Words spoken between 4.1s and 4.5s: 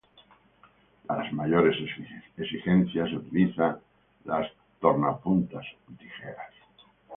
las